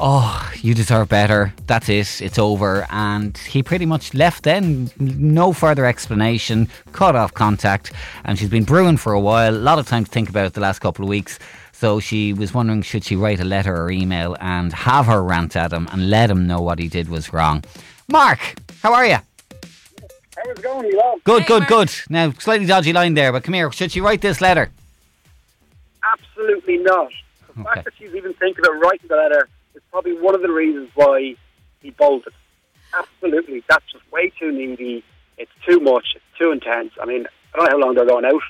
Oh, 0.00 0.52
you 0.56 0.74
deserve 0.74 1.08
better. 1.08 1.54
That's 1.68 1.88
it. 1.88 2.20
It's 2.20 2.40
over. 2.40 2.88
And 2.90 3.38
he 3.38 3.62
pretty 3.62 3.86
much 3.86 4.12
left 4.12 4.42
then. 4.42 4.90
No 4.98 5.52
further 5.52 5.86
explanation. 5.86 6.68
Cut 6.90 7.14
off 7.14 7.32
contact. 7.34 7.92
And 8.24 8.36
she's 8.36 8.48
been 8.48 8.64
brewing 8.64 8.96
for 8.96 9.12
a 9.12 9.20
while. 9.20 9.52
A 9.52 9.54
lot 9.54 9.78
of 9.78 9.86
time 9.86 10.04
to 10.04 10.10
think 10.10 10.28
about 10.28 10.46
it 10.46 10.54
the 10.54 10.60
last 10.60 10.80
couple 10.80 11.04
of 11.04 11.08
weeks. 11.08 11.38
So 11.80 11.98
she 11.98 12.34
was 12.34 12.52
wondering 12.52 12.82
should 12.82 13.04
she 13.04 13.16
write 13.16 13.40
a 13.40 13.44
letter 13.44 13.74
or 13.74 13.90
email 13.90 14.36
and 14.38 14.70
have 14.70 15.06
her 15.06 15.22
rant 15.22 15.56
at 15.56 15.72
him 15.72 15.88
and 15.90 16.10
let 16.10 16.30
him 16.30 16.46
know 16.46 16.60
what 16.60 16.78
he 16.78 16.88
did 16.88 17.08
was 17.08 17.32
wrong. 17.32 17.64
Mark, 18.06 18.38
how 18.82 18.92
are 18.92 19.06
you? 19.06 19.16
How's 20.36 20.48
it 20.58 20.62
going, 20.62 20.86
you 20.88 20.96
know? 20.98 21.18
Good, 21.24 21.42
Hey, 21.44 21.48
good, 21.48 21.60
Mark. 21.60 21.68
good. 21.70 21.90
Now, 22.10 22.32
slightly 22.32 22.66
dodgy 22.66 22.92
line 22.92 23.14
there, 23.14 23.32
but 23.32 23.44
come 23.44 23.54
here. 23.54 23.72
Should 23.72 23.92
she 23.92 24.02
write 24.02 24.20
this 24.20 24.42
letter? 24.42 24.70
Absolutely 26.04 26.76
not. 26.76 27.08
The 27.46 27.52
Okay. 27.62 27.62
fact 27.64 27.84
that 27.86 27.94
she's 27.98 28.14
even 28.14 28.34
thinking 28.34 28.62
about 28.62 28.78
writing 28.84 29.08
the 29.08 29.16
letter 29.16 29.48
is 29.74 29.80
probably 29.90 30.12
one 30.20 30.34
of 30.34 30.42
the 30.42 30.50
reasons 30.52 30.90
why 30.94 31.34
he 31.80 31.90
bolted. 31.92 32.34
Absolutely. 32.92 33.64
That's 33.70 33.84
just 33.90 34.04
way 34.12 34.30
too 34.38 34.52
needy. 34.52 35.02
It's 35.38 35.50
too 35.66 35.80
much. 35.80 36.08
It's 36.14 36.24
too 36.38 36.50
intense. 36.52 36.92
I 37.00 37.06
mean, 37.06 37.24
I 37.54 37.56
don't 37.56 37.64
know 37.70 37.70
how 37.78 37.78
long 37.86 37.94
they're 37.94 38.04
going 38.04 38.26
out, 38.26 38.42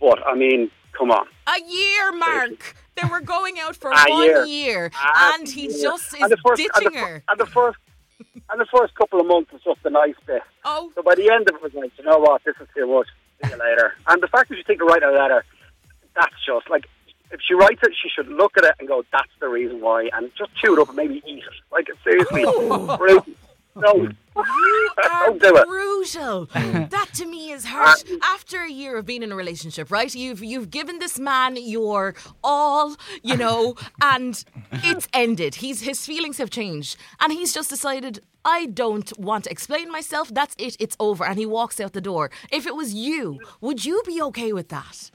but 0.00 0.24
I 0.24 0.36
mean, 0.36 0.70
come 0.96 1.10
on. 1.10 1.26
A 1.46 1.60
year, 1.68 2.12
Mark. 2.12 2.76
They 3.00 3.06
were 3.10 3.20
going 3.20 3.58
out 3.58 3.76
for 3.76 3.90
A 3.90 4.04
one 4.08 4.24
year. 4.24 4.44
year, 4.46 4.90
and 5.34 5.46
he 5.48 5.66
yeah. 5.66 5.82
just 5.82 6.14
is 6.14 6.34
first- 6.44 6.56
ditching 6.56 6.70
and 6.86 6.94
the, 6.94 6.98
her. 6.98 7.22
And 7.28 7.38
the 7.38 7.46
first, 7.46 7.78
and 8.50 8.58
the 8.60 8.66
first 8.74 8.94
couple 8.94 9.20
of 9.20 9.26
months 9.26 9.52
was 9.52 9.62
just 9.62 9.80
a 9.84 9.90
nice 9.90 10.14
bit. 10.26 10.42
Oh, 10.64 10.90
So 10.94 11.02
by 11.02 11.14
the 11.14 11.30
end 11.30 11.48
of 11.48 11.56
it, 11.56 11.58
it 11.58 11.62
was 11.62 11.74
like, 11.74 11.92
you 11.98 12.04
know 12.04 12.18
what, 12.18 12.42
this 12.44 12.54
is 12.60 12.68
too 12.74 12.86
much. 12.86 13.06
See 13.44 13.50
you 13.50 13.58
later. 13.58 13.92
And 14.08 14.22
the 14.22 14.28
fact 14.28 14.48
that 14.48 14.56
you 14.56 14.64
think 14.66 14.78
to 14.78 14.86
write 14.86 15.02
a 15.02 15.10
letter, 15.10 15.44
that's 16.14 16.34
just 16.46 16.70
like, 16.70 16.86
if 17.30 17.40
she 17.46 17.52
writes 17.54 17.80
it, 17.82 17.92
she 18.02 18.08
should 18.08 18.28
look 18.28 18.56
at 18.56 18.64
it 18.64 18.74
and 18.78 18.88
go, 18.88 19.04
that's 19.12 19.28
the 19.40 19.48
reason 19.48 19.80
why, 19.82 20.08
and 20.14 20.30
just 20.38 20.54
chew 20.56 20.72
it 20.74 20.78
up 20.80 20.88
and 20.88 20.96
maybe 20.96 21.22
eat 21.26 21.38
it. 21.44 21.54
Like, 21.70 21.88
seriously. 22.02 22.44
No. 23.78 23.92
Don't 24.32 25.42
do 25.42 25.54
it. 25.54 25.68
Brutal. 26.06 26.48
Hmm. 26.56 26.84
that 26.88 27.08
to 27.14 27.26
me 27.26 27.52
is 27.52 27.66
hurt. 27.66 28.02
After 28.22 28.62
a 28.62 28.70
year 28.70 28.96
of 28.96 29.04
being 29.04 29.22
in 29.22 29.30
a 29.30 29.36
relationship, 29.36 29.90
right? 29.90 30.12
You've 30.14 30.42
you've 30.42 30.70
given 30.70 30.98
this 30.98 31.18
man 31.18 31.56
your 31.56 32.14
all, 32.42 32.96
you 33.22 33.36
know, 33.36 33.76
and 34.02 34.42
it's 34.72 35.06
ended. 35.12 35.56
He's 35.56 35.82
his 35.82 36.06
feelings 36.06 36.38
have 36.38 36.50
changed, 36.50 36.96
and 37.20 37.32
he's 37.32 37.52
just 37.52 37.68
decided. 37.70 38.20
I 38.44 38.66
don't 38.66 39.12
want 39.18 39.44
to 39.44 39.50
explain 39.50 39.90
myself. 39.90 40.32
That's 40.32 40.54
it. 40.56 40.76
It's 40.78 40.96
over. 41.00 41.24
And 41.24 41.36
he 41.36 41.46
walks 41.46 41.80
out 41.80 41.94
the 41.94 42.00
door. 42.00 42.30
If 42.52 42.64
it 42.64 42.76
was 42.76 42.94
you, 42.94 43.40
would 43.60 43.84
you 43.84 44.02
be 44.06 44.22
okay 44.22 44.52
with 44.52 44.68
that? 44.68 45.10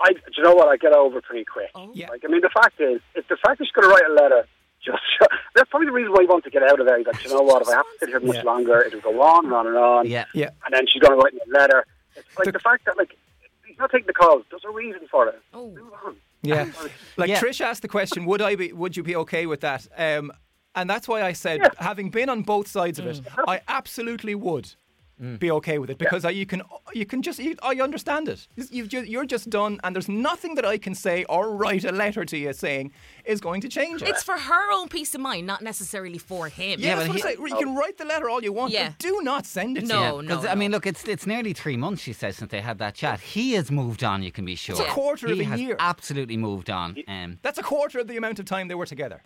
I, 0.00 0.12
do 0.12 0.20
you 0.36 0.44
know 0.44 0.54
what? 0.54 0.68
I 0.68 0.76
get 0.76 0.92
over 0.94 1.20
pretty 1.20 1.44
quick. 1.44 1.70
Oh. 1.74 1.90
Yeah. 1.92 2.08
Like, 2.08 2.22
I 2.24 2.28
mean, 2.28 2.40
the 2.40 2.50
fact 2.54 2.80
is, 2.80 3.00
if 3.16 3.26
the 3.26 3.36
fact 3.44 3.58
that 3.58 3.64
she's 3.66 3.72
going 3.72 3.88
to 3.88 3.92
write 3.92 4.08
a 4.08 4.14
letter, 4.14 4.46
just 4.84 4.98
that's 5.54 5.68
probably 5.70 5.86
the 5.86 5.92
reason 5.92 6.12
why 6.12 6.22
he 6.22 6.26
wants 6.26 6.44
to 6.44 6.50
get 6.50 6.62
out 6.62 6.80
of 6.80 6.86
there. 6.86 6.98
He's 6.98 7.06
like, 7.06 7.22
you 7.24 7.30
know 7.30 7.42
what? 7.42 7.62
If 7.62 7.68
I 7.68 7.74
have 7.76 7.84
to 7.84 7.98
sit 8.00 8.08
here 8.08 8.20
much 8.20 8.36
Yeah. 8.36 8.42
longer, 8.42 8.80
it'll 8.82 9.00
go 9.00 9.20
on 9.22 9.44
and 9.46 9.54
on 9.54 9.66
and 9.66 9.76
on. 9.76 10.06
Yeah. 10.08 10.24
Yeah. 10.34 10.50
And 10.64 10.72
then 10.74 10.86
she's 10.86 11.00
going 11.02 11.18
to 11.18 11.22
write 11.22 11.34
me 11.34 11.40
a 11.46 11.58
letter. 11.58 11.86
It's 12.16 12.38
like 12.38 12.52
the, 12.52 12.58
fact 12.58 12.84
that 12.86 12.96
like 12.96 13.16
he's 13.66 13.78
not 13.78 13.90
taking 13.90 14.06
the 14.06 14.12
calls. 14.12 14.44
There's 14.50 14.64
a 14.64 14.70
reason 14.70 15.02
for 15.10 15.28
it. 15.28 15.40
Oh. 15.54 15.70
Move 15.70 15.92
on. 16.04 16.16
Yeah. 16.42 16.70
Like 17.16 17.28
Yeah. 17.30 17.40
Trish 17.40 17.60
asked 17.60 17.82
the 17.82 17.88
question, 17.88 18.24
would 18.24 18.40
I 18.42 18.56
be 18.56 18.72
would 18.72 18.96
you 18.96 19.02
be 19.02 19.14
okay 19.16 19.46
with 19.46 19.60
that? 19.60 19.86
Um, 19.96 20.32
and 20.74 20.88
that's 20.88 21.06
why 21.08 21.22
I 21.22 21.32
said, 21.32 21.60
Yeah. 21.62 21.68
having 21.78 22.10
been 22.10 22.28
on 22.28 22.42
both 22.42 22.66
sides 22.68 22.98
of 22.98 23.06
it, 23.06 23.20
I 23.46 23.60
absolutely 23.68 24.34
would 24.34 24.74
Mm. 25.20 25.38
be 25.38 25.50
okay 25.50 25.78
with 25.78 25.90
it 25.90 25.98
because 25.98 26.24
I, 26.24 26.30
you 26.30 26.46
can 26.46 26.62
uh, 26.62 26.64
you 26.94 27.04
can 27.04 27.20
just 27.20 27.38
you, 27.38 27.54
uh, 27.62 27.74
I 27.76 27.80
understand 27.82 28.26
it. 28.28 28.48
You've 28.70 28.88
ju- 28.88 29.04
you're 29.04 29.26
just 29.26 29.50
done, 29.50 29.78
and 29.84 29.94
there's 29.94 30.08
nothing 30.08 30.54
that 30.54 30.64
I 30.64 30.78
can 30.78 30.94
say 30.94 31.24
or 31.28 31.54
write 31.54 31.84
a 31.84 31.92
letter 31.92 32.24
to 32.24 32.38
you 32.38 32.54
saying 32.54 32.92
is 33.26 33.38
going 33.40 33.60
to 33.60 33.68
change 33.68 34.00
it. 34.00 34.08
It's 34.08 34.22
for 34.22 34.38
her 34.38 34.72
own 34.72 34.88
peace 34.88 35.14
of 35.14 35.20
mind, 35.20 35.46
not 35.46 35.60
necessarily 35.60 36.16
for 36.16 36.48
him. 36.48 36.80
yeah, 36.80 36.86
Yeah, 36.88 36.94
but 36.96 37.08
what 37.08 37.10
I 37.10 37.16
he- 37.16 37.36
say. 37.36 37.36
You 37.50 37.56
can 37.58 37.74
write 37.76 37.98
the 37.98 38.06
letter 38.06 38.30
all 38.30 38.42
you 38.42 38.52
want, 38.54 38.72
Yeah. 38.72 38.88
but 38.88 38.98
do 38.98 39.20
not 39.22 39.44
send 39.44 39.76
it 39.76 39.84
No, 39.86 39.88
to 39.88 40.00
Yeah, 40.00 40.12
you. 40.16 40.22
no, 40.22 40.36
'cause, 40.36 40.46
I 40.46 40.54
mean, 40.54 40.70
look, 40.70 40.86
it's 40.86 41.04
it's 41.06 41.26
nearly 41.26 41.52
three 41.52 41.76
months. 41.76 42.00
She 42.02 42.14
says 42.14 42.36
since 42.38 42.50
they 42.50 42.62
had 42.62 42.78
that 42.78 42.94
chat. 42.94 43.20
He 43.20 43.52
has 43.52 43.70
moved 43.70 44.02
on. 44.02 44.22
You 44.22 44.32
can 44.32 44.46
be 44.46 44.54
sure. 44.54 44.80
a 44.80 44.88
quarter 44.88 45.26
he 45.26 45.32
of 45.34 45.40
a 45.40 45.44
has 45.44 45.60
year. 45.60 45.76
Absolutely 45.78 46.38
moved 46.38 46.70
on. 46.70 46.96
Um, 47.08 47.38
That's 47.42 47.58
a 47.58 47.62
quarter 47.62 47.98
of 47.98 48.06
the 48.08 48.16
amount 48.16 48.38
of 48.38 48.46
time 48.46 48.68
they 48.68 48.74
were 48.74 48.86
together. 48.86 49.20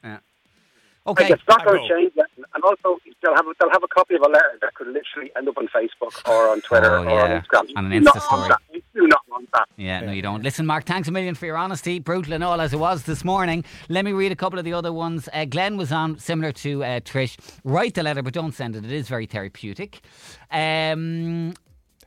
okay. 1.06 1.24
Like, 1.24 1.32
it's 1.34 1.42
not 1.48 1.60
I 1.62 1.64
going 1.64 1.82
know. 1.82 1.88
to 1.88 1.94
change 1.94 2.12
that. 2.16 2.22
And 2.22 2.23
also, 2.64 2.98
they'll 3.22 3.34
have, 3.36 3.46
a, 3.46 3.52
they'll 3.60 3.70
have 3.70 3.82
a 3.84 3.88
copy 3.88 4.14
of 4.14 4.22
a 4.22 4.28
letter 4.28 4.58
that 4.62 4.74
could 4.74 4.88
literally 4.88 5.30
end 5.36 5.48
up 5.48 5.56
on 5.58 5.68
Facebook 5.68 6.28
or 6.28 6.48
on 6.48 6.60
Twitter 6.62 6.96
Oh, 6.98 7.04
or 7.04 7.10
yeah. 7.10 7.22
on 7.22 7.42
Instagram. 7.42 7.70
On 7.76 7.92
an 7.92 8.02
Insta 8.04 8.20
story. 8.22 8.50
You 8.72 8.82
do 8.94 9.06
not 9.08 9.20
want 9.28 9.48
that. 9.52 9.68
Yeah, 9.76 10.00
no, 10.00 10.12
you 10.12 10.22
don't. 10.22 10.42
Listen, 10.42 10.66
Mark, 10.66 10.84
thanks 10.84 11.08
a 11.08 11.12
million 11.12 11.34
for 11.34 11.46
your 11.46 11.56
honesty, 11.56 11.98
brutal 11.98 12.32
and 12.32 12.42
all 12.44 12.60
as 12.60 12.72
it 12.72 12.78
was 12.78 13.04
this 13.04 13.24
morning. 13.24 13.64
Let 13.88 14.04
me 14.04 14.12
read 14.12 14.32
a 14.32 14.36
couple 14.36 14.58
of 14.58 14.64
the 14.64 14.72
other 14.72 14.92
ones. 14.92 15.28
Uh, 15.32 15.44
Glenn 15.44 15.76
was 15.76 15.92
on, 15.92 16.18
similar 16.18 16.52
to 16.52 16.84
uh, 16.84 17.00
Trish. 17.00 17.36
Write 17.64 17.94
the 17.94 18.02
letter, 18.02 18.22
but 18.22 18.32
don't 18.32 18.52
send 18.52 18.76
it. 18.76 18.84
It 18.84 18.92
is 18.92 19.08
very 19.08 19.26
therapeutic. 19.26 20.00
Um, 20.50 21.54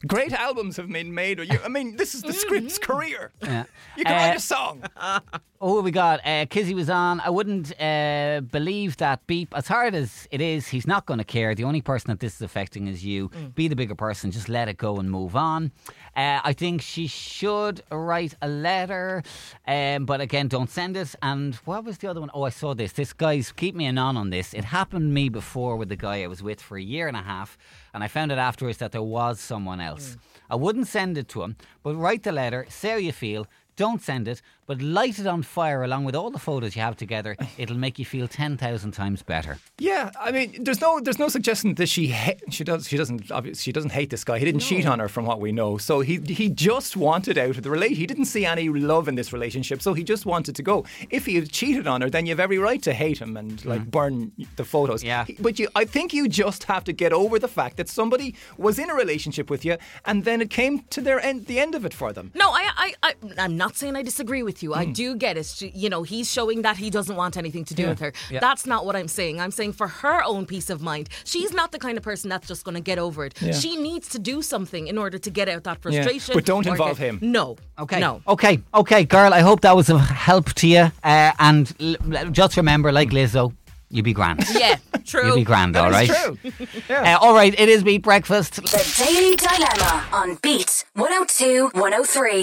Great 0.05 0.33
albums 0.33 0.77
have 0.77 0.89
been 0.91 1.13
made. 1.13 1.39
You, 1.39 1.59
I 1.63 1.69
mean, 1.69 1.95
this 1.95 2.13
is 2.13 2.21
the 2.21 2.33
script's 2.33 2.77
career. 2.77 3.31
Yeah. 3.41 3.63
You 3.97 4.03
can 4.05 4.13
Uh, 4.13 4.17
write 4.17 4.37
a 4.37 4.39
song. 4.39 4.83
Oh, 5.59 5.81
we 5.81 5.89
got 5.89 6.19
uh, 6.23 6.45
Kizzy 6.47 6.75
was 6.75 6.87
on. 6.87 7.19
I 7.19 7.31
wouldn't 7.31 7.73
uh, 7.81 8.41
believe 8.41 8.97
that 8.97 9.25
beep. 9.25 9.55
As 9.57 9.67
hard 9.67 9.95
as 9.95 10.27
it 10.29 10.39
is, 10.39 10.67
he's 10.67 10.85
not 10.85 11.07
going 11.07 11.17
to 11.17 11.23
care. 11.23 11.55
The 11.55 11.63
only 11.63 11.81
person 11.81 12.09
that 12.11 12.19
this 12.19 12.35
is 12.35 12.43
affecting 12.43 12.85
is 12.85 13.03
you. 13.03 13.31
Be 13.55 13.67
the 13.67 13.75
bigger 13.75 13.95
person. 13.95 14.29
Just 14.29 14.49
let 14.49 14.67
it 14.67 14.77
go 14.77 14.97
and 14.97 15.09
move 15.09 15.35
on. 15.35 15.71
Uh, 16.15 16.41
I 16.43 16.53
think 16.53 16.83
she 16.83 17.07
should 17.07 17.81
write 17.91 18.35
a 18.43 18.47
letter, 18.47 19.23
um, 19.67 20.05
but 20.05 20.21
again, 20.21 20.47
don't 20.47 20.69
send 20.69 20.95
it. 20.95 21.15
And 21.23 21.55
what 21.65 21.85
was 21.85 21.97
the 21.97 22.07
other 22.07 22.19
one? 22.21 22.29
Oh, 22.35 22.43
I 22.43 22.49
saw 22.49 22.75
this. 22.75 22.91
This 22.91 23.11
guy's 23.11 23.51
keep 23.51 23.73
me 23.73 23.85
an 23.87 23.97
on 23.97 24.15
on 24.15 24.29
this. 24.29 24.53
It 24.53 24.63
happened 24.65 25.09
to 25.09 25.11
me 25.11 25.27
before 25.29 25.75
with 25.75 25.89
the 25.89 25.95
guy 25.95 26.21
I 26.21 26.27
was 26.27 26.43
with 26.43 26.61
for 26.61 26.77
a 26.77 26.83
year 26.83 27.07
and 27.07 27.17
a 27.17 27.23
half, 27.23 27.57
and 27.97 28.03
I 28.03 28.07
found 28.07 28.31
out 28.31 28.37
afterwards 28.37 28.77
that 28.77 28.91
there 28.91 29.01
was 29.01 29.39
someone 29.39 29.81
else. 29.81 30.11
Mm. 30.11 30.17
I 30.51 30.55
wouldn't 30.55 30.85
send 30.85 31.17
it 31.17 31.27
to 31.29 31.41
him, 31.41 31.55
but 31.81 31.95
write 31.95 32.21
the 32.21 32.31
letter, 32.31 32.67
say 32.69 32.91
how 32.91 32.97
you 32.97 33.11
feel. 33.11 33.47
Don't 33.77 34.01
send 34.01 34.27
it, 34.27 34.41
but 34.65 34.81
light 34.81 35.19
it 35.19 35.27
on 35.27 35.43
fire 35.43 35.83
along 35.83 36.03
with 36.03 36.15
all 36.15 36.31
the 36.31 36.39
photos 36.39 36.75
you 36.75 36.81
have 36.81 36.97
together. 36.97 37.37
It'll 37.57 37.77
make 37.77 37.97
you 37.97 38.05
feel 38.05 38.27
ten 38.27 38.57
thousand 38.57 38.91
times 38.91 39.23
better. 39.23 39.59
Yeah, 39.77 40.11
I 40.19 40.31
mean, 40.31 40.63
there's 40.63 40.81
no 40.81 40.99
there's 40.99 41.19
no 41.19 41.29
suggestion 41.29 41.75
that 41.75 41.87
she 41.87 42.09
ha- 42.09 42.39
she 42.49 42.63
does 42.63 42.87
she 42.87 42.97
doesn't 42.97 43.31
obviously 43.31 43.61
she 43.61 43.71
doesn't 43.71 43.91
hate 43.91 44.09
this 44.09 44.23
guy. 44.23 44.39
He 44.39 44.45
didn't 44.45 44.61
cheat 44.61 44.85
on 44.85 44.99
her, 44.99 45.07
from 45.07 45.25
what 45.25 45.39
we 45.39 45.51
know. 45.51 45.77
So 45.77 46.01
he 46.01 46.17
he 46.17 46.49
just 46.49 46.97
wanted 46.97 47.37
out 47.37 47.57
of 47.57 47.63
the 47.63 47.69
relate. 47.69 47.97
He 47.97 48.07
didn't 48.07 48.25
see 48.25 48.45
any 48.45 48.67
love 48.69 49.07
in 49.07 49.15
this 49.15 49.31
relationship, 49.31 49.81
so 49.81 49.93
he 49.93 50.03
just 50.03 50.25
wanted 50.25 50.55
to 50.55 50.63
go. 50.63 50.85
If 51.09 51.25
he 51.25 51.35
had 51.35 51.51
cheated 51.51 51.87
on 51.87 52.01
her, 52.01 52.09
then 52.09 52.25
you 52.25 52.31
have 52.31 52.39
every 52.39 52.57
right 52.57 52.81
to 52.83 52.93
hate 52.93 53.19
him 53.19 53.37
and 53.37 53.63
like 53.63 53.81
mm. 53.81 53.91
burn 53.91 54.31
the 54.55 54.65
photos. 54.65 55.03
Yeah. 55.03 55.25
But 55.39 55.59
you, 55.59 55.67
I 55.75 55.85
think 55.85 56.13
you 56.13 56.27
just 56.27 56.63
have 56.63 56.83
to 56.85 56.93
get 56.93 57.13
over 57.13 57.37
the 57.39 57.47
fact 57.47 57.77
that 57.77 57.89
somebody 57.89 58.35
was 58.57 58.79
in 58.79 58.89
a 58.89 58.95
relationship 58.95 59.49
with 59.49 59.63
you, 59.63 59.77
and 60.05 60.25
then 60.25 60.41
it 60.41 60.49
came 60.49 60.79
to 60.89 61.01
their 61.01 61.19
end, 61.19 61.45
the 61.45 61.59
end 61.59 61.75
of 61.75 61.85
it 61.85 61.93
for 61.93 62.11
them. 62.11 62.31
No, 62.33 62.49
I, 62.51 62.69
I, 62.75 62.93
I, 63.03 63.13
I'm 63.37 63.57
not 63.57 63.66
saying 63.75 63.95
I 63.95 64.03
disagree 64.03 64.43
with 64.43 64.61
you. 64.63 64.73
I 64.73 64.85
do 64.85 65.15
get 65.15 65.37
it. 65.37 65.45
She, 65.47 65.69
you 65.75 65.89
know, 65.89 66.03
he's 66.03 66.31
showing 66.31 66.61
that 66.61 66.77
he 66.77 66.89
doesn't 66.89 67.15
want 67.15 67.35
anything 67.37 67.65
to 67.65 67.73
do 67.73 67.83
Yeah. 67.83 67.89
with 67.89 67.99
her. 67.99 68.13
Yeah. 68.29 68.39
That's 68.39 68.65
not 68.65 68.85
what 68.85 68.95
I'm 68.95 69.07
saying. 69.07 69.39
I'm 69.41 69.51
saying 69.51 69.73
for 69.73 69.87
her 69.87 70.23
own 70.23 70.45
peace 70.45 70.69
of 70.69 70.81
mind, 70.81 71.09
she's 71.25 71.51
not 71.53 71.71
the 71.71 71.79
kind 71.79 71.97
of 71.97 72.03
person 72.03 72.29
that's 72.29 72.47
just 72.47 72.63
going 72.63 72.75
to 72.75 72.81
get 72.81 72.97
over 72.99 73.25
it. 73.25 73.33
Yeah. 73.41 73.51
She 73.53 73.75
needs 73.75 74.07
to 74.09 74.19
do 74.19 74.41
something 74.41 74.87
in 74.87 74.97
order 74.97 75.17
to 75.17 75.29
get 75.29 75.49
out 75.49 75.63
that 75.65 75.81
frustration. 75.81 76.33
But 76.35 76.45
don't 76.45 76.65
involve 76.67 76.97
get- 76.99 77.07
him. 77.09 77.19
No. 77.21 77.57
Okay. 77.79 77.99
No. 77.99 78.21
Okay. 78.27 78.61
Okay, 78.73 79.03
girl. 79.05 79.33
I 79.33 79.41
hope 79.41 79.61
that 79.61 79.75
was 79.75 79.89
of 79.89 79.99
help 80.01 80.53
to 80.53 80.67
you. 80.67 80.91
Uh, 81.03 81.31
and 81.39 81.73
l- 81.79 82.29
just 82.31 82.55
remember, 82.57 82.91
like 82.91 83.09
Lizzo, 83.09 83.53
you'd 83.89 84.05
be 84.05 84.13
grand. 84.13 84.45
Yeah. 84.57 84.75
True. 85.05 85.27
you'd 85.27 85.35
be 85.35 85.43
grand, 85.45 85.77
all 85.77 85.89
right. 85.89 86.09
True. 86.09 86.37
Uh, 86.89 87.17
all 87.21 87.33
right. 87.33 87.57
It 87.57 87.69
is 87.69 87.83
Beat 87.83 88.01
Breakfast. 88.01 88.55
The 88.55 89.03
Daily 89.05 89.35
Dilemma 89.35 90.05
on 90.11 90.35
Beat 90.41 90.83
102 90.95 91.69
103. 91.73 92.41